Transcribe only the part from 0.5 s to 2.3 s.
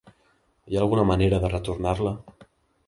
Hi ha alguna manera de retornar-la?